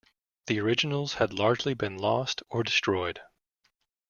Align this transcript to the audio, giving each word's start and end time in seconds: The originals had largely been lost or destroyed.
The 0.47 0.59
originals 0.59 1.13
had 1.13 1.31
largely 1.31 1.75
been 1.75 1.99
lost 1.99 2.41
or 2.49 2.63
destroyed. 2.63 3.21